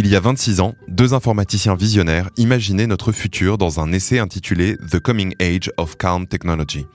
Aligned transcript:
Il 0.00 0.06
y 0.06 0.14
a 0.14 0.20
26 0.20 0.60
ans, 0.60 0.76
deux 0.86 1.12
informaticiens 1.12 1.74
visionnaires 1.74 2.30
imaginaient 2.36 2.86
notre 2.86 3.10
futur 3.10 3.58
dans 3.58 3.80
un 3.80 3.90
essai 3.90 4.20
intitulé 4.20 4.76
The 4.76 5.00
Coming 5.00 5.34
Age 5.40 5.72
of 5.76 5.96
Calm 5.96 6.28
Technology. 6.28 6.86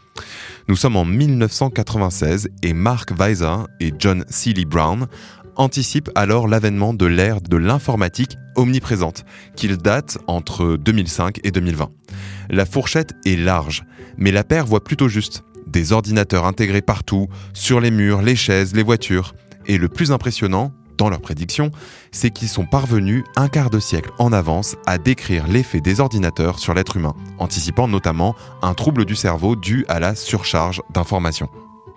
Nous 0.70 0.78
sommes 0.78 0.96
en 0.96 1.04
1996 1.04 2.48
et 2.62 2.72
Mark 2.72 3.12
Weiser 3.20 3.66
et 3.82 3.92
John 4.00 4.24
Seeley 4.30 4.64
Brown 4.64 5.08
anticipent 5.58 6.12
alors 6.16 6.48
l'avènement 6.48 6.94
de 6.94 7.06
l'ère 7.06 7.42
de 7.42 7.58
l'informatique 7.58 8.38
omniprésente, 8.56 9.26
qu'il 9.58 9.76
date 9.76 10.18
entre 10.28 10.78
2005 10.78 11.42
et 11.44 11.52
2020. 11.52 11.92
La 12.52 12.66
fourchette 12.66 13.16
est 13.26 13.36
large, 13.36 13.84
mais 14.16 14.32
la 14.32 14.46
paire 14.46 14.66
voit 14.66 14.82
plutôt 14.82 15.10
juste. 15.10 15.44
Des 15.68 15.92
ordinateurs 15.92 16.46
intégrés 16.46 16.82
partout, 16.82 17.28
sur 17.52 17.82
les 17.82 17.92
murs, 17.92 18.22
les 18.22 18.38
chaises, 18.38 18.74
les 18.74 18.84
voitures. 18.84 19.36
Et 19.66 19.78
le 19.78 19.90
plus 19.90 20.14
impressionnant, 20.14 20.72
dans 20.98 21.10
leurs 21.10 21.22
prédictions, 21.22 21.72
c'est 22.12 22.30
qu'ils 22.30 22.48
sont 22.48 22.66
parvenus 22.66 23.24
un 23.36 23.48
quart 23.48 23.70
de 23.70 23.80
siècle 23.80 24.12
en 24.20 24.34
avance 24.34 24.76
à 24.86 24.98
décrire 24.98 25.48
l'effet 25.48 25.82
des 25.82 26.00
ordinateurs 26.00 26.60
sur 26.60 26.74
l'être 26.74 26.98
humain, 26.98 27.14
anticipant 27.40 27.88
notamment 27.88 28.36
un 28.62 28.74
trouble 28.74 29.06
du 29.06 29.16
cerveau 29.16 29.56
dû 29.56 29.86
à 29.88 30.00
la 30.00 30.16
surcharge 30.16 30.82
d'informations. 30.94 31.50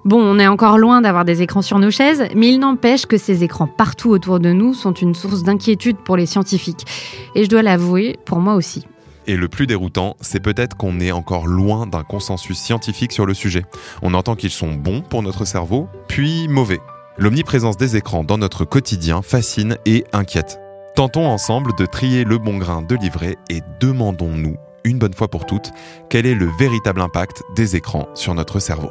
Bon, 0.05 0.23
on 0.23 0.39
est 0.39 0.47
encore 0.47 0.79
loin 0.79 1.01
d'avoir 1.01 1.25
des 1.25 1.43
écrans 1.43 1.63
sur 1.63 1.81
nos 1.81 1.91
chaises, 1.91 2.29
mais 2.37 2.51
il 2.51 2.61
n'empêche 2.61 3.07
que 3.07 3.19
ces 3.19 3.43
écrans 3.43 3.67
partout 3.67 4.11
autour 4.11 4.39
de 4.39 4.53
nous 4.53 4.73
sont 4.73 4.93
une 4.93 5.17
source 5.17 5.43
d'inquiétude 5.43 5.97
pour 5.97 6.17
les 6.17 6.27
scientifiques. 6.27 6.87
Et 7.35 7.43
je 7.43 7.49
dois 7.49 7.63
l'avouer, 7.63 8.17
pour 8.25 8.39
moi 8.39 8.55
aussi. 8.55 8.87
Et 9.27 9.35
le 9.37 9.49
plus 9.49 9.67
déroutant, 9.67 10.17
c'est 10.21 10.39
peut-être 10.39 10.77
qu'on 10.77 11.01
est 11.01 11.11
encore 11.11 11.49
loin 11.49 11.89
d'un 11.89 12.05
consensus 12.05 12.57
scientifique 12.57 13.11
sur 13.11 13.27
le 13.27 13.35
sujet. 13.35 13.65
On 14.01 14.15
entend 14.15 14.37
qu'ils 14.37 14.51
sont 14.51 14.73
bons 14.73 15.01
pour 15.01 15.25
notre 15.25 15.45
cerveau, 15.45 15.89
puis 16.07 16.47
mauvais. 16.47 16.79
L'omniprésence 17.19 17.79
des 17.79 17.97
écrans 17.97 18.25
dans 18.25 18.37
notre 18.37 18.67
quotidien 18.67 19.23
fascine 19.23 19.79
et 19.87 20.05
inquiète. 20.13 20.61
Tentons 20.95 21.27
ensemble 21.27 21.75
de 21.79 21.87
trier 21.87 22.25
le 22.25 22.37
bon 22.37 22.59
grain 22.59 22.83
de 22.83 22.95
livret 22.95 23.37
et 23.49 23.63
demandons-nous, 23.81 24.57
une 24.85 24.99
bonne 24.99 25.15
fois 25.15 25.29
pour 25.29 25.47
toutes, 25.47 25.71
quel 26.11 26.27
est 26.27 26.35
le 26.35 26.51
véritable 26.59 27.01
impact 27.01 27.43
des 27.55 27.75
écrans 27.75 28.07
sur 28.15 28.35
notre 28.35 28.59
cerveau. 28.59 28.91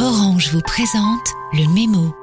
Orange 0.00 0.50
vous 0.52 0.60
présente 0.60 1.26
le 1.52 1.72
mémo. 1.74 2.14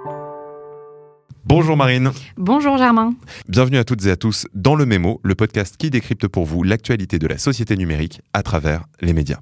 Bonjour 1.46 1.76
Marine. 1.76 2.14
Bonjour 2.38 2.78
Germain. 2.78 3.14
Bienvenue 3.50 3.78
à 3.78 3.84
toutes 3.84 4.06
et 4.06 4.12
à 4.12 4.16
tous 4.16 4.48
dans 4.54 4.76
le 4.76 4.86
Mémo, 4.86 5.20
le 5.24 5.36
podcast 5.36 5.76
qui 5.78 5.90
décrypte 5.90 6.30
pour 6.30 6.46
vous 6.46 6.64
l'actualité 6.64 7.20
de 7.20 7.28
la 7.28 7.38
société 7.38 7.76
numérique 7.76 8.22
à 8.32 8.44
travers 8.44 8.86
les 9.02 9.12
médias. 9.12 9.40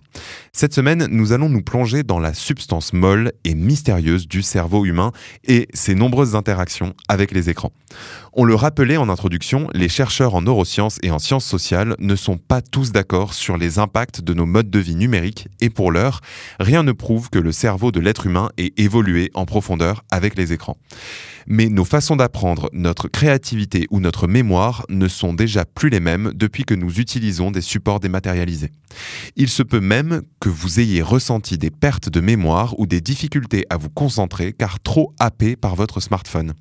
Cette 0.52 0.73
semaine, 0.73 1.05
nous 1.11 1.31
allons 1.31 1.47
nous 1.47 1.61
plonger 1.61 2.02
dans 2.02 2.17
la 2.17 2.33
substance 2.33 2.93
molle 2.93 3.33
et 3.43 3.53
mystérieuse 3.53 4.27
du 4.27 4.41
cerveau 4.41 4.83
humain 4.83 5.11
et 5.43 5.67
ses 5.75 5.93
nombreuses 5.93 6.35
interactions 6.35 6.95
avec 7.08 7.31
les 7.31 7.52
écrans. 7.52 7.71
On 8.33 8.45
le 8.45 8.55
rappelait 8.55 8.97
en 8.97 9.08
introduction, 9.08 9.69
les 9.75 9.89
chercheurs 9.89 10.33
en 10.33 10.41
neurosciences 10.41 10.97
et 11.03 11.11
en 11.11 11.19
sciences 11.19 11.45
sociales 11.45 11.95
ne 11.99 12.15
sont 12.15 12.38
pas 12.38 12.63
tous 12.63 12.91
d'accord 12.91 13.36
sur 13.36 13.58
les 13.58 13.77
impacts 13.77 14.21
de 14.21 14.33
nos 14.33 14.47
modes 14.47 14.71
de 14.71 14.80
vie 14.80 14.95
numériques 14.95 15.49
et 15.59 15.69
pour 15.69 15.91
l'heure, 15.91 16.21
rien 16.59 16.81
ne 16.81 16.93
prouve 16.93 17.30
que 17.30 17.39
le 17.39 17.52
cerveau 17.52 17.91
de 17.91 17.99
l'être 17.99 18.25
humain 18.25 18.49
ait 18.58 18.73
évolué 18.77 19.30
en 19.36 19.45
profondeur 19.45 20.03
avec 20.09 20.36
les 20.36 20.52
écrans 20.52 20.77
mais 21.47 21.70
nos 21.70 21.86
façons 21.86 22.16
d'apprendre, 22.16 22.70
notre 22.73 23.08
créativité 23.08 23.88
ou 23.89 24.00
notre 24.00 24.28
mémoire 24.28 24.86
ne 24.89 25.08
sont 25.08 25.34
déjà 25.34 25.66
plus 25.66 25.89
les 25.89 26.00
mêmes 26.00 26.31
depuis 26.36 26.64
que 26.64 26.73
nous 26.73 27.00
utilisons 27.00 27.52
des 27.52 27.61
supports 27.61 28.00
dématérialisés. 28.00 28.72
Il 29.36 29.50
se 29.50 29.64
peut 29.64 29.80
même 29.80 30.22
que 30.39 30.50
vous 30.50 30.80
ayez 30.80 31.02
ressenti 31.02 31.58
des 31.58 31.72
pertes 31.72 32.09
de 32.09 32.20
mémoire 32.20 32.78
ou 32.80 32.86
des 32.86 33.02
difficultés 33.02 33.66
à 33.70 33.78
vous 33.78 33.89
concentrer 33.89 34.53
car 34.53 34.80
trop 34.80 35.14
happé 35.20 35.56
par 35.56 35.75
votre 35.75 36.00
smartphone. 36.00 36.53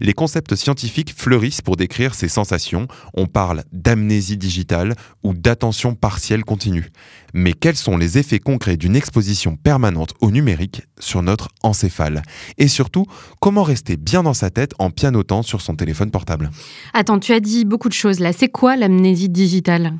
Les 0.00 0.14
concepts 0.14 0.54
scientifiques 0.54 1.14
fleurissent 1.16 1.62
pour 1.62 1.76
décrire 1.76 2.14
ces 2.14 2.28
sensations. 2.28 2.88
On 3.14 3.26
parle 3.26 3.64
d'amnésie 3.72 4.36
digitale 4.36 4.94
ou 5.22 5.34
d'attention 5.34 5.94
partielle 5.94 6.44
continue. 6.44 6.90
Mais 7.34 7.52
quels 7.52 7.76
sont 7.76 7.96
les 7.96 8.18
effets 8.18 8.38
concrets 8.38 8.76
d'une 8.76 8.96
exposition 8.96 9.56
permanente 9.56 10.14
au 10.20 10.30
numérique 10.30 10.82
sur 10.98 11.22
notre 11.22 11.48
encéphale? 11.62 12.22
Et 12.56 12.68
surtout, 12.68 13.04
comment 13.40 13.62
rester 13.62 13.96
bien 13.96 14.15
dans 14.22 14.34
sa 14.34 14.50
tête 14.50 14.72
en 14.78 14.90
pianotant 14.90 15.42
sur 15.42 15.60
son 15.60 15.74
téléphone 15.74 16.10
portable 16.10 16.50
Attends, 16.94 17.18
tu 17.18 17.32
as 17.32 17.40
dit 17.40 17.64
beaucoup 17.64 17.88
de 17.88 17.94
choses 17.94 18.20
là. 18.20 18.32
C'est 18.32 18.48
quoi 18.48 18.76
l'amnésie 18.76 19.28
digitale? 19.28 19.94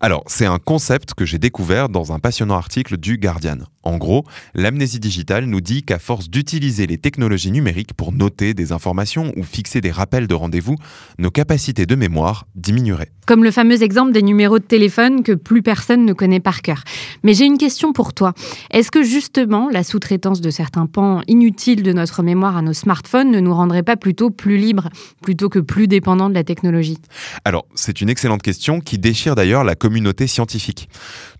Alors, 0.00 0.24
c'est 0.26 0.46
un 0.46 0.58
concept 0.58 1.14
que 1.14 1.24
j'ai 1.24 1.38
découvert 1.38 1.88
dans 1.88 2.12
un 2.12 2.18
passionnant 2.18 2.56
article 2.56 2.96
du 2.96 3.18
Guardian. 3.18 3.58
En 3.82 3.98
gros, 3.98 4.24
l'amnésie 4.54 4.98
digitale 4.98 5.44
nous 5.46 5.60
dit 5.60 5.84
qu'à 5.84 6.00
force 6.00 6.28
d'utiliser 6.28 6.88
les 6.88 6.98
technologies 6.98 7.52
numériques 7.52 7.94
pour 7.94 8.12
noter 8.12 8.52
des 8.52 8.72
informations 8.72 9.32
ou 9.36 9.44
fixer 9.44 9.80
des 9.80 9.92
rappels 9.92 10.26
de 10.26 10.34
rendez-vous, 10.34 10.74
nos 11.18 11.30
capacités 11.30 11.86
de 11.86 11.94
mémoire 11.94 12.46
diminueraient. 12.56 13.12
Comme 13.26 13.44
le 13.44 13.52
fameux 13.52 13.82
exemple 13.82 14.12
des 14.12 14.22
numéros 14.22 14.58
de 14.58 14.64
téléphone 14.64 15.22
que 15.22 15.32
plus 15.32 15.62
personne 15.62 16.04
ne 16.04 16.12
connaît 16.12 16.40
par 16.40 16.62
cœur. 16.62 16.82
Mais 17.22 17.34
j'ai 17.34 17.44
une 17.44 17.58
question 17.58 17.92
pour 17.92 18.12
toi. 18.12 18.34
Est-ce 18.70 18.90
que 18.90 19.04
justement 19.04 19.68
la 19.70 19.84
sous-traitance 19.84 20.40
de 20.40 20.50
certains 20.50 20.86
pans 20.86 21.22
inutiles 21.28 21.82
de 21.82 21.92
notre 21.92 22.22
mémoire 22.22 22.56
à 22.56 22.62
nos 22.62 22.72
smartphones 22.72 23.30
ne 23.30 23.40
nous 23.40 23.54
rendrait 23.56 23.82
pas 23.82 23.96
plutôt 23.96 24.30
plus 24.30 24.56
libres, 24.56 24.88
plutôt 25.22 25.48
que 25.48 25.58
plus 25.58 25.88
dépendants 25.88 26.28
de 26.28 26.34
la 26.34 26.44
technologie 26.44 26.98
Alors, 27.44 27.66
c'est 27.74 28.00
une 28.00 28.08
excellente 28.08 28.42
question 28.42 28.80
qui 28.80 28.98
déchire 28.98 29.34
d'ailleurs 29.34 29.64
la 29.64 29.74
communauté 29.74 30.26
scientifique. 30.26 30.88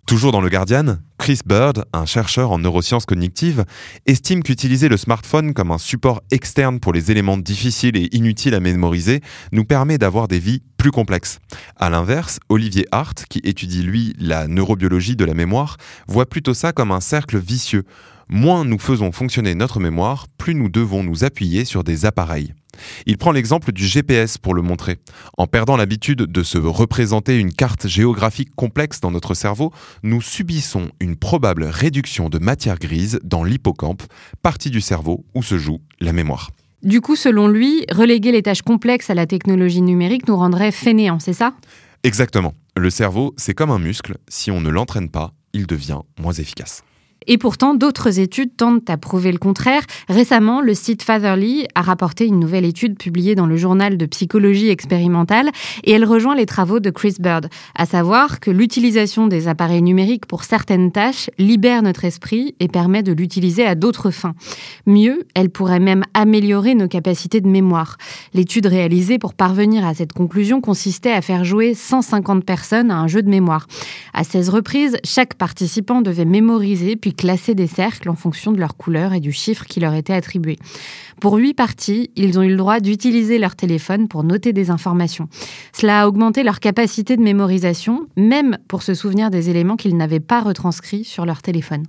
Toujours 0.06 0.30
dans 0.30 0.40
le 0.40 0.48
Guardian, 0.48 0.98
Chris 1.18 1.40
Bird, 1.44 1.84
un 1.92 2.06
chercheur 2.06 2.52
en 2.52 2.58
neurosciences 2.58 3.06
cognitives, 3.06 3.64
estime 4.06 4.44
qu'utiliser 4.44 4.88
le 4.88 4.96
smartphone 4.96 5.52
comme 5.52 5.72
un 5.72 5.78
support 5.78 6.22
externe 6.30 6.78
pour 6.78 6.92
les 6.92 7.10
éléments 7.10 7.36
difficiles 7.36 7.96
et 7.96 8.08
inutiles 8.14 8.54
à 8.54 8.60
mémoriser 8.60 9.20
nous 9.50 9.64
permet 9.64 9.98
d'avoir 9.98 10.28
des 10.28 10.38
vies 10.38 10.62
plus 10.76 10.92
complexes. 10.92 11.40
A 11.74 11.90
l'inverse, 11.90 12.38
Olivier 12.48 12.86
Hart, 12.92 13.24
qui 13.28 13.40
étudie 13.40 13.82
lui 13.82 14.14
la 14.20 14.46
neurobiologie 14.46 15.16
de 15.16 15.24
la 15.24 15.34
mémoire, 15.34 15.76
voit 16.06 16.26
plutôt 16.26 16.54
ça 16.54 16.72
comme 16.72 16.92
un 16.92 17.00
cercle 17.00 17.38
vicieux. 17.38 17.84
Moins 18.28 18.64
nous 18.64 18.78
faisons 18.80 19.12
fonctionner 19.12 19.54
notre 19.54 19.78
mémoire, 19.78 20.26
plus 20.36 20.56
nous 20.56 20.68
devons 20.68 21.04
nous 21.04 21.22
appuyer 21.22 21.64
sur 21.64 21.84
des 21.84 22.06
appareils. 22.06 22.54
Il 23.06 23.18
prend 23.18 23.30
l'exemple 23.30 23.70
du 23.70 23.86
GPS 23.86 24.36
pour 24.36 24.52
le 24.52 24.62
montrer. 24.62 24.98
En 25.38 25.46
perdant 25.46 25.76
l'habitude 25.76 26.22
de 26.22 26.42
se 26.42 26.58
représenter 26.58 27.38
une 27.38 27.52
carte 27.52 27.86
géographique 27.86 28.54
complexe 28.56 29.00
dans 29.00 29.12
notre 29.12 29.34
cerveau, 29.34 29.72
nous 30.02 30.20
subissons 30.20 30.90
une 30.98 31.16
probable 31.16 31.64
réduction 31.64 32.28
de 32.28 32.38
matière 32.38 32.78
grise 32.80 33.20
dans 33.22 33.44
l'hippocampe, 33.44 34.02
partie 34.42 34.70
du 34.70 34.80
cerveau 34.80 35.24
où 35.34 35.44
se 35.44 35.56
joue 35.56 35.80
la 36.00 36.12
mémoire. 36.12 36.50
Du 36.82 37.00
coup, 37.00 37.14
selon 37.14 37.46
lui, 37.46 37.86
reléguer 37.92 38.32
les 38.32 38.42
tâches 38.42 38.62
complexes 38.62 39.08
à 39.08 39.14
la 39.14 39.26
technologie 39.26 39.82
numérique 39.82 40.26
nous 40.26 40.36
rendrait 40.36 40.72
fainéants, 40.72 41.20
c'est 41.20 41.32
ça? 41.32 41.54
Exactement. 42.02 42.54
Le 42.76 42.90
cerveau, 42.90 43.34
c'est 43.36 43.54
comme 43.54 43.70
un 43.70 43.78
muscle. 43.78 44.16
Si 44.28 44.50
on 44.50 44.60
ne 44.60 44.68
l'entraîne 44.68 45.10
pas, 45.10 45.32
il 45.52 45.66
devient 45.66 46.00
moins 46.20 46.32
efficace. 46.32 46.82
Et 47.26 47.38
pourtant, 47.38 47.74
d'autres 47.74 48.18
études 48.18 48.56
tentent 48.56 48.88
à 48.88 48.96
prouver 48.96 49.32
le 49.32 49.38
contraire. 49.38 49.82
Récemment, 50.08 50.60
le 50.60 50.74
site 50.74 51.02
Fatherly 51.02 51.66
a 51.74 51.82
rapporté 51.82 52.26
une 52.26 52.38
nouvelle 52.38 52.64
étude 52.64 52.96
publiée 52.96 53.34
dans 53.34 53.46
le 53.46 53.56
journal 53.56 53.96
de 53.96 54.06
psychologie 54.06 54.68
expérimentale 54.68 55.50
et 55.84 55.92
elle 55.92 56.04
rejoint 56.04 56.34
les 56.34 56.46
travaux 56.46 56.80
de 56.80 56.90
Chris 56.90 57.16
Bird, 57.18 57.48
à 57.74 57.86
savoir 57.86 58.40
que 58.40 58.50
l'utilisation 58.50 59.26
des 59.26 59.48
appareils 59.48 59.82
numériques 59.82 60.26
pour 60.26 60.44
certaines 60.44 60.92
tâches 60.92 61.30
libère 61.38 61.82
notre 61.82 62.04
esprit 62.04 62.54
et 62.60 62.68
permet 62.68 63.02
de 63.02 63.12
l'utiliser 63.12 63.66
à 63.66 63.74
d'autres 63.74 64.10
fins. 64.10 64.34
Mieux, 64.86 65.24
elle 65.34 65.50
pourrait 65.50 65.80
même 65.80 66.04
améliorer 66.14 66.74
nos 66.74 66.88
capacités 66.88 67.40
de 67.40 67.48
mémoire. 67.48 67.96
L'étude 68.34 68.66
réalisée 68.66 69.18
pour 69.18 69.34
parvenir 69.34 69.84
à 69.84 69.94
cette 69.94 70.12
conclusion 70.12 70.60
consistait 70.60 71.12
à 71.12 71.22
faire 71.22 71.44
jouer 71.44 71.74
150 71.74 72.44
personnes 72.44 72.90
à 72.90 72.98
un 72.98 73.08
jeu 73.08 73.22
de 73.22 73.28
mémoire. 73.28 73.66
À 74.14 74.24
16 74.24 74.48
reprises, 74.50 74.96
chaque 75.04 75.34
participant 75.34 76.02
devait 76.02 76.24
mémoriser 76.24 76.96
puis 76.96 77.12
classer 77.16 77.54
des 77.54 77.66
cercles 77.66 78.08
en 78.08 78.14
fonction 78.14 78.52
de 78.52 78.58
leur 78.58 78.76
couleur 78.76 79.12
et 79.12 79.20
du 79.20 79.32
chiffre 79.32 79.64
qui 79.64 79.80
leur 79.80 79.94
était 79.94 80.12
attribué. 80.12 80.58
Pour 81.20 81.34
huit 81.34 81.54
parties, 81.54 82.10
ils 82.14 82.38
ont 82.38 82.42
eu 82.42 82.50
le 82.50 82.56
droit 82.56 82.78
d'utiliser 82.80 83.38
leur 83.38 83.56
téléphone 83.56 84.06
pour 84.06 84.22
noter 84.22 84.52
des 84.52 84.70
informations. 84.70 85.28
Cela 85.72 86.02
a 86.02 86.06
augmenté 86.06 86.42
leur 86.42 86.60
capacité 86.60 87.16
de 87.16 87.22
mémorisation, 87.22 88.06
même 88.16 88.58
pour 88.68 88.82
se 88.82 88.94
souvenir 88.94 89.30
des 89.30 89.48
éléments 89.48 89.76
qu'ils 89.76 89.96
n'avaient 89.96 90.20
pas 90.20 90.42
retranscrits 90.42 91.04
sur 91.04 91.24
leur 91.24 91.40
téléphone. 91.42 91.84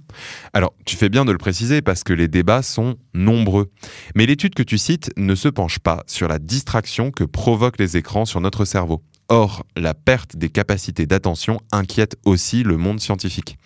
Alors, 0.53 0.73
tu 0.85 0.95
fais 0.95 1.09
bien 1.09 1.25
de 1.25 1.31
le 1.31 1.37
préciser 1.37 1.81
parce 1.81 2.03
que 2.03 2.13
les 2.13 2.27
débats 2.27 2.61
sont 2.61 2.95
nombreux. 3.13 3.69
Mais 4.15 4.25
l'étude 4.25 4.55
que 4.55 4.63
tu 4.63 4.77
cites 4.77 5.11
ne 5.17 5.35
se 5.35 5.49
penche 5.49 5.79
pas 5.79 6.03
sur 6.07 6.27
la 6.27 6.39
distraction 6.39 7.11
que 7.11 7.25
provoquent 7.25 7.79
les 7.79 7.97
écrans 7.97 8.25
sur 8.25 8.39
notre 8.39 8.63
cerveau. 8.63 9.01
Or, 9.29 9.65
la 9.75 9.93
perte 9.93 10.37
des 10.37 10.49
capacités 10.49 11.05
d'attention 11.05 11.59
inquiète 11.71 12.15
aussi 12.23 12.63
le 12.63 12.77
monde 12.77 13.01
scientifique. 13.01 13.57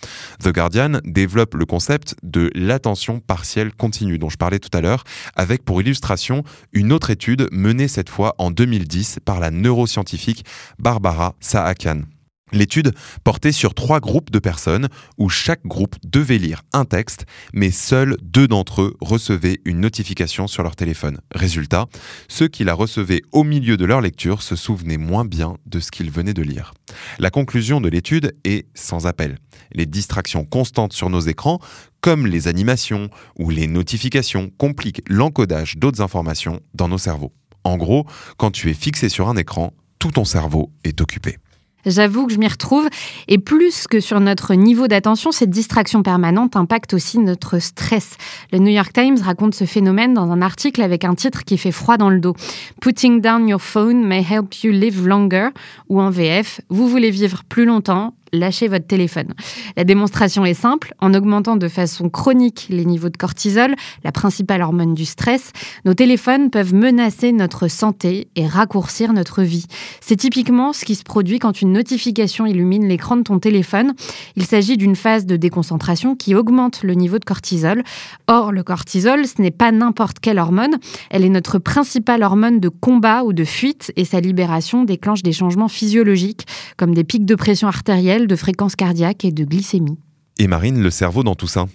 The 0.43 0.49
Guardian 0.49 0.99
développe 1.03 1.53
le 1.53 1.65
concept 1.65 2.15
de 2.23 2.49
l'attention 2.55 3.19
partielle 3.19 3.71
continue 3.73 4.17
dont 4.17 4.29
je 4.29 4.37
parlais 4.37 4.59
tout 4.59 4.75
à 4.75 4.81
l'heure, 4.81 5.03
avec 5.35 5.63
pour 5.63 5.79
illustration 5.81 6.43
une 6.73 6.91
autre 6.91 7.11
étude 7.11 7.47
menée 7.51 7.87
cette 7.87 8.09
fois 8.09 8.33
en 8.39 8.49
2010 8.49 9.19
par 9.23 9.39
la 9.39 9.51
neuroscientifique 9.51 10.45
Barbara 10.79 11.35
Saakian. 11.39 12.01
L'étude 12.51 12.93
portait 13.23 13.51
sur 13.51 13.73
trois 13.73 13.99
groupes 13.99 14.31
de 14.31 14.39
personnes 14.39 14.89
où 15.17 15.29
chaque 15.29 15.65
groupe 15.65 15.95
devait 16.05 16.37
lire 16.37 16.63
un 16.73 16.85
texte, 16.85 17.25
mais 17.53 17.71
seuls 17.71 18.17
deux 18.21 18.47
d'entre 18.47 18.81
eux 18.81 18.97
recevaient 19.01 19.59
une 19.65 19.79
notification 19.79 20.47
sur 20.47 20.63
leur 20.63 20.75
téléphone. 20.75 21.19
Résultat, 21.33 21.87
ceux 22.27 22.47
qui 22.47 22.63
la 22.63 22.73
recevaient 22.73 23.21
au 23.31 23.43
milieu 23.43 23.77
de 23.77 23.85
leur 23.85 24.01
lecture 24.01 24.41
se 24.41 24.55
souvenaient 24.55 24.97
moins 24.97 25.25
bien 25.25 25.57
de 25.65 25.79
ce 25.79 25.91
qu'ils 25.91 26.11
venaient 26.11 26.33
de 26.33 26.41
lire. 26.41 26.73
La 27.19 27.29
conclusion 27.29 27.81
de 27.81 27.89
l'étude 27.89 28.35
est 28.43 28.67
sans 28.73 29.07
appel. 29.07 29.37
Les 29.73 29.85
distractions 29.85 30.45
constantes 30.45 30.93
sur 30.93 31.09
nos 31.09 31.21
écrans, 31.21 31.59
comme 32.01 32.27
les 32.27 32.47
animations 32.47 33.09
ou 33.39 33.49
les 33.49 33.67
notifications, 33.67 34.49
compliquent 34.57 35.03
l'encodage 35.07 35.77
d'autres 35.77 36.01
informations 36.01 36.59
dans 36.73 36.87
nos 36.87 36.97
cerveaux. 36.97 37.33
En 37.63 37.77
gros, 37.77 38.05
quand 38.37 38.51
tu 38.51 38.69
es 38.69 38.73
fixé 38.73 39.07
sur 39.07 39.29
un 39.29 39.37
écran, 39.37 39.73
tout 39.99 40.11
ton 40.11 40.25
cerveau 40.25 40.71
est 40.83 40.99
occupé. 40.99 41.37
J'avoue 41.85 42.27
que 42.27 42.33
je 42.33 42.37
m'y 42.37 42.47
retrouve. 42.47 42.87
Et 43.27 43.37
plus 43.37 43.87
que 43.87 43.99
sur 43.99 44.19
notre 44.19 44.53
niveau 44.53 44.87
d'attention, 44.87 45.31
cette 45.31 45.49
distraction 45.49 46.03
permanente 46.03 46.55
impacte 46.55 46.93
aussi 46.93 47.19
notre 47.19 47.59
stress. 47.59 48.17
Le 48.51 48.59
New 48.59 48.71
York 48.71 48.93
Times 48.93 49.17
raconte 49.21 49.55
ce 49.55 49.65
phénomène 49.65 50.13
dans 50.13 50.29
un 50.31 50.41
article 50.41 50.81
avec 50.81 51.05
un 51.05 51.15
titre 51.15 51.43
qui 51.43 51.57
fait 51.57 51.71
froid 51.71 51.97
dans 51.97 52.09
le 52.09 52.19
dos. 52.19 52.35
Putting 52.81 53.21
down 53.21 53.47
your 53.47 53.61
phone 53.61 54.05
may 54.05 54.23
help 54.23 54.63
you 54.63 54.71
live 54.71 55.07
longer. 55.07 55.49
Ou 55.89 56.01
en 56.01 56.09
VF, 56.09 56.61
vous 56.69 56.87
voulez 56.87 57.11
vivre 57.11 57.43
plus 57.47 57.65
longtemps, 57.65 58.13
lâchez 58.33 58.67
votre 58.67 58.87
téléphone. 58.87 59.33
La 59.77 59.83
démonstration 59.83 60.45
est 60.45 60.53
simple. 60.53 60.93
En 60.99 61.13
augmentant 61.13 61.55
de 61.55 61.67
façon 61.67 62.09
chronique 62.09 62.67
les 62.69 62.85
niveaux 62.85 63.09
de 63.09 63.17
cortisol, 63.17 63.75
la 64.03 64.11
principale 64.11 64.61
hormone 64.61 64.93
du 64.93 65.05
stress, 65.05 65.51
nos 65.85 65.93
téléphones 65.93 66.49
peuvent 66.49 66.73
menacer 66.73 67.31
notre 67.31 67.67
santé 67.67 68.29
et 68.35 68.47
raccourcir 68.47 69.13
notre 69.13 69.43
vie. 69.43 69.65
C'est 69.99 70.15
typiquement 70.15 70.73
ce 70.73 70.85
qui 70.85 70.95
se 70.95 71.03
produit 71.03 71.39
quand 71.39 71.61
une 71.61 71.73
notification 71.73 72.45
illumine 72.45 72.87
l'écran 72.87 73.17
de 73.17 73.23
ton 73.23 73.39
téléphone. 73.39 73.93
Il 74.35 74.45
s'agit 74.45 74.77
d'une 74.77 74.95
phase 74.95 75.25
de 75.25 75.35
déconcentration 75.35 76.15
qui 76.15 76.35
augmente 76.35 76.83
le 76.83 76.93
niveau 76.93 77.19
de 77.19 77.25
cortisol. 77.25 77.83
Or, 78.27 78.51
le 78.51 78.63
cortisol, 78.63 79.25
ce 79.27 79.41
n'est 79.41 79.51
pas 79.51 79.71
n'importe 79.71 80.19
quelle 80.19 80.39
hormone. 80.39 80.77
Elle 81.09 81.25
est 81.25 81.29
notre 81.29 81.59
principale 81.59 82.23
hormone 82.23 82.59
de 82.59 82.69
combat 82.69 83.23
ou 83.23 83.33
de 83.33 83.43
fuite 83.43 83.91
et 83.95 84.05
sa 84.05 84.19
libération 84.19 84.83
déclenche 84.83 85.23
des 85.23 85.33
changements 85.33 85.67
physiologiques 85.67 86.45
comme 86.77 86.93
des 86.93 87.03
pics 87.03 87.25
de 87.25 87.35
pression 87.35 87.67
artérielle 87.67 88.20
de 88.27 88.35
fréquence 88.35 88.75
cardiaque 88.75 89.25
et 89.25 89.31
de 89.31 89.43
glycémie. 89.45 89.97
Et 90.39 90.47
Marine, 90.47 90.81
le 90.81 90.89
cerveau 90.89 91.23
dans 91.23 91.35
tout 91.35 91.47
ça 91.47 91.67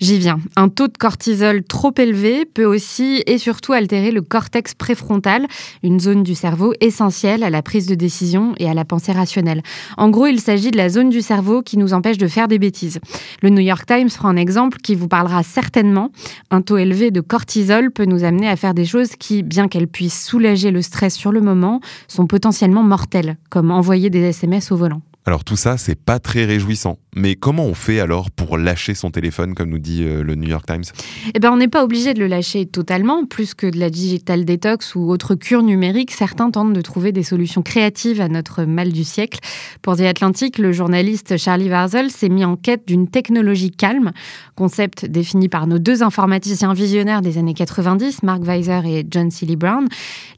J'y 0.00 0.18
viens. 0.18 0.38
Un 0.56 0.70
taux 0.70 0.88
de 0.88 0.96
cortisol 0.96 1.62
trop 1.62 1.92
élevé 1.98 2.46
peut 2.46 2.64
aussi 2.64 3.22
et 3.26 3.36
surtout 3.36 3.72
altérer 3.72 4.12
le 4.12 4.22
cortex 4.22 4.74
préfrontal, 4.74 5.46
une 5.82 6.00
zone 6.00 6.22
du 6.22 6.34
cerveau 6.34 6.72
essentielle 6.80 7.42
à 7.42 7.50
la 7.50 7.60
prise 7.60 7.86
de 7.86 7.94
décision 7.94 8.54
et 8.58 8.68
à 8.68 8.72
la 8.72 8.86
pensée 8.86 9.12
rationnelle. 9.12 9.62
En 9.98 10.08
gros, 10.08 10.26
il 10.26 10.40
s'agit 10.40 10.70
de 10.70 10.78
la 10.78 10.88
zone 10.88 11.10
du 11.10 11.20
cerveau 11.20 11.62
qui 11.62 11.76
nous 11.76 11.92
empêche 11.92 12.16
de 12.16 12.28
faire 12.28 12.48
des 12.48 12.58
bêtises. 12.58 12.98
Le 13.42 13.50
New 13.50 13.60
York 13.60 13.84
Times 13.86 14.08
prend 14.08 14.28
un 14.28 14.36
exemple 14.36 14.78
qui 14.78 14.94
vous 14.94 15.08
parlera 15.08 15.42
certainement. 15.42 16.10
Un 16.50 16.62
taux 16.62 16.78
élevé 16.78 17.10
de 17.10 17.20
cortisol 17.20 17.90
peut 17.90 18.06
nous 18.06 18.24
amener 18.24 18.48
à 18.48 18.56
faire 18.56 18.72
des 18.72 18.86
choses 18.86 19.16
qui, 19.16 19.42
bien 19.42 19.68
qu'elles 19.68 19.88
puissent 19.88 20.24
soulager 20.24 20.70
le 20.70 20.80
stress 20.80 21.14
sur 21.14 21.30
le 21.30 21.42
moment, 21.42 21.80
sont 22.08 22.26
potentiellement 22.26 22.82
mortelles, 22.82 23.36
comme 23.50 23.70
envoyer 23.70 24.08
des 24.08 24.22
SMS 24.22 24.72
au 24.72 24.76
volant. 24.76 25.02
Alors 25.26 25.42
tout 25.42 25.56
ça, 25.56 25.78
c'est 25.78 25.98
pas 25.98 26.18
très 26.18 26.44
réjouissant. 26.44 26.98
Mais 27.16 27.34
comment 27.34 27.64
on 27.64 27.74
fait 27.74 28.00
alors 28.00 28.30
pour 28.30 28.58
lâcher 28.58 28.94
son 28.94 29.10
téléphone, 29.10 29.54
comme 29.54 29.70
nous 29.70 29.78
dit 29.78 30.02
euh, 30.02 30.22
le 30.22 30.34
New 30.34 30.48
York 30.48 30.66
Times? 30.66 30.82
Eh 31.32 31.38
ben, 31.38 31.50
on 31.50 31.56
n'est 31.56 31.68
pas 31.68 31.82
obligé 31.82 32.12
de 32.12 32.18
le 32.18 32.26
lâcher 32.26 32.66
totalement. 32.66 33.24
Plus 33.24 33.54
que 33.54 33.66
de 33.66 33.78
la 33.78 33.88
digital 33.88 34.44
detox 34.44 34.94
ou 34.94 35.10
autre 35.10 35.34
cure 35.34 35.62
numérique, 35.62 36.10
certains 36.10 36.50
tentent 36.50 36.74
de 36.74 36.80
trouver 36.82 37.12
des 37.12 37.22
solutions 37.22 37.62
créatives 37.62 38.20
à 38.20 38.28
notre 38.28 38.64
mal 38.64 38.92
du 38.92 39.04
siècle. 39.04 39.38
Pour 39.80 39.96
The 39.96 40.02
Atlantic, 40.02 40.58
le 40.58 40.72
journaliste 40.72 41.38
Charlie 41.38 41.70
Warzel 41.70 42.10
s'est 42.10 42.28
mis 42.28 42.44
en 42.44 42.56
quête 42.56 42.86
d'une 42.86 43.08
technologie 43.08 43.70
calme, 43.70 44.12
concept 44.56 45.06
défini 45.06 45.48
par 45.48 45.66
nos 45.66 45.78
deux 45.78 46.02
informaticiens 46.02 46.74
visionnaires 46.74 47.22
des 47.22 47.38
années 47.38 47.54
90, 47.54 48.24
Mark 48.24 48.42
Weiser 48.42 48.80
et 48.86 49.06
John 49.08 49.30
Seeley 49.30 49.56
Brown. 49.56 49.86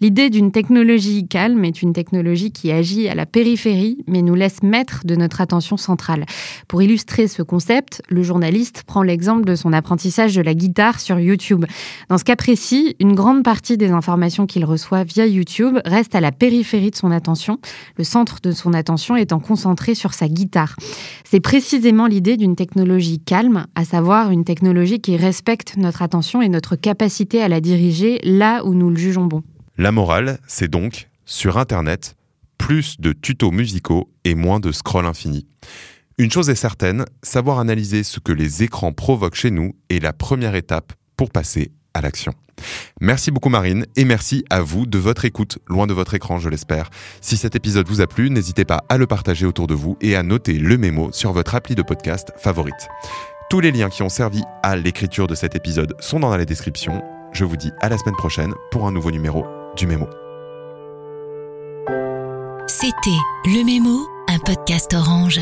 L'idée 0.01 0.31
d'une 0.31 0.53
technologie 0.53 1.27
calme 1.27 1.65
est 1.65 1.83
une 1.83 1.93
technologie 1.93 2.53
qui 2.53 2.71
agit 2.71 3.09
à 3.09 3.15
la 3.15 3.27
périphérie, 3.27 3.99
mais 4.07 4.23
nous 4.23 4.35
laisse 4.35 4.63
de 5.05 5.17
notre 5.17 5.41
attention 5.41 5.77
centrale. 5.77 6.27
Pour 6.69 6.83
illustrer 6.83 7.29
ce 7.29 7.43
concept, 7.43 8.03
le 8.09 8.23
journaliste 8.23 8.83
prend 8.87 9.03
l'exemple 9.03 9.45
de 9.45 9.55
son 9.55 9.73
apprentissage 9.73 10.35
de 10.35 10.43
la 10.43 10.55
guitare 10.55 11.01
sur 11.01 11.19
YouTube. 11.19 11.65
Dans 12.09 12.19
ce 12.19 12.25
cas 12.25 12.37
précis, 12.37 12.97
une 13.01 13.15
grande 13.15 13.43
partie 13.43 13.77
des 13.77 13.91
informations 13.91 14.47
qu'il 14.47 14.65
reçoit 14.65 15.05
via 15.05 15.27
YouTube 15.27 15.79
reste 15.85 16.15
à 16.15 16.21
la 16.21 16.33
périphérie 16.33 16.91
de 16.91 16.97
son 16.97 17.11
attention, 17.11 17.59
le 17.97 18.05
centre 18.05 18.41
de 18.43 18.53
son 18.53 18.75
attention 18.75 19.17
étant 19.17 19.41
concentré 19.41 19.95
sur 19.95 20.13
sa 20.13 20.29
guitare. 20.29 20.77
C'est 21.25 21.41
précisément 21.41 22.07
l'idée 22.07 22.37
d'une 22.37 22.57
technologie 22.57 23.19
calme, 23.19 23.67
à 23.75 23.85
savoir 23.85 24.31
une 24.31 24.45
technologie 24.45 25.01
qui 25.01 25.17
respecte 25.17 25.77
notre 25.77 26.03
attention 26.03 26.43
et 26.43 26.49
notre 26.49 26.77
capacité 26.77 27.43
à 27.43 27.49
la 27.49 27.61
diriger 27.61 28.21
là 28.23 28.65
où 28.65 28.75
nous 28.75 28.91
le 28.91 28.97
jugeons 28.97 29.27
bon. 29.27 29.43
La 29.79 29.93
morale, 29.93 30.39
c'est 30.47 30.69
donc, 30.69 31.09
sur 31.25 31.59
Internet, 31.59 32.17
plus 32.59 33.01
de 33.01 33.13
tutos 33.13 33.51
musicaux 33.51 34.09
et 34.25 34.35
moins 34.35 34.61
de 34.61 34.73
scroll 34.73 35.07
infini. 35.07 35.47
Une 36.19 36.31
chose 36.31 36.49
est 36.49 36.55
certaine, 36.55 37.05
savoir 37.23 37.59
analyser 37.59 38.03
ce 38.03 38.21
que 38.21 38.33
les 38.33 38.63
écrans 38.63 38.93
provoquent 38.93 39.35
chez 39.35 39.51
nous 39.51 39.75
est 39.91 40.03
la 40.03 40.13
première 40.13 40.55
étape 40.55 40.95
pour 41.17 41.31
passer 41.31 41.73
à 41.93 42.01
l'action. 42.01 42.33
Merci 43.01 43.31
beaucoup 43.31 43.51
Marine 43.51 43.85
et 43.97 44.05
merci 44.05 44.45
à 44.49 44.63
vous 44.63 44.87
de 44.87 44.99
votre 44.99 45.25
écoute, 45.25 45.59
loin 45.69 45.87
de 45.87 45.93
votre 45.93 46.15
écran 46.15 46.39
je 46.39 46.49
l'espère. 46.49 46.91
Si 47.21 47.37
cet 47.37 47.55
épisode 47.55 47.89
vous 47.89 48.01
a 48.01 48.07
plu, 48.07 48.31
n'hésitez 48.31 48.65
pas 48.65 48.83
à 48.89 48.97
le 48.97 49.07
partager 49.07 49.47
autour 49.47 49.67
de 49.67 49.75
vous 49.75 49.99
et 50.01 50.17
à 50.17 50.23
noter 50.23 50.55
le 50.55 50.79
mémo 50.79 51.11
sur 51.13 51.33
votre 51.33 51.55
appli 51.55 51.75
de 51.75 51.83
podcast 51.83 52.33
favorite. 52.39 52.89
Tous 53.51 53.61
les 53.61 53.71
liens 53.71 53.91
qui 53.91 54.03
ont 54.03 54.09
servi 54.09 54.43
à 54.63 54.75
l'écriture 54.75 55.27
de 55.27 55.35
cet 55.35 55.55
épisode 55.55 55.95
sont 56.01 56.21
dans 56.21 56.35
la 56.35 56.45
description. 56.45 57.03
Je 57.33 57.45
vous 57.45 57.57
dis 57.57 57.73
à 57.81 57.89
la 57.89 57.99
semaine 57.99 58.17
prochaine 58.17 58.55
pour 58.71 58.87
un 58.87 58.93
nouveau 58.93 59.11
numéro 59.11 59.45
du 59.77 59.87
mémo. 59.87 60.09
C'était 62.69 63.21
Le 63.45 63.65
Mémo, 63.65 64.09
un 64.27 64.41
podcast 64.41 64.93
orange. 64.93 65.41